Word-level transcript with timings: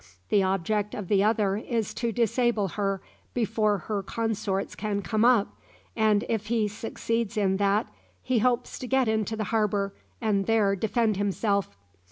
The 0.29 0.41
object 0.41 0.95
of 0.95 1.09
the 1.09 1.23
other 1.23 1.57
is 1.57 1.93
to 1.93 2.11
disable 2.11 2.69
her 2.69 3.03
before 3.35 3.77
her 3.81 4.01
consorts 4.01 4.73
can 4.75 5.03
come 5.03 5.23
up, 5.23 5.55
and 5.95 6.25
if 6.27 6.47
he 6.47 6.67
succeeds 6.67 7.37
in 7.37 7.57
that 7.57 7.85
he 8.23 8.39
hopes 8.39 8.79
to 8.79 8.87
get 8.87 9.07
into 9.07 9.35
the 9.35 9.43
harbour, 9.53 9.93
and 10.19 10.47
there 10.47 10.75
defend 10.75 11.17
himself." 11.17 11.77